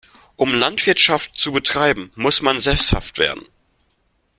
[0.35, 3.45] Um Landwirtschaft zu betreiben, muss man sesshaft werden.